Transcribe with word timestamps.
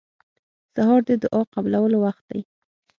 سهار 0.75 1.01
د 1.09 1.11
دعا 1.23 1.41
قبولو 1.53 1.97
وخت 2.05 2.23
دی. 2.31 2.41